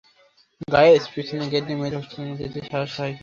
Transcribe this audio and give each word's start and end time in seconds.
Guys, 0.67 1.03
পিছনের 1.13 1.47
gate 1.51 1.63
দিয়ে 1.67 1.79
মেয়েদের 1.79 1.99
হোস্টেলে 1.99 2.39
যেতে 2.41 2.59
সাহস 2.69 2.91
হয় 2.93 3.11
কী 3.11 3.15
করে? 3.15 3.19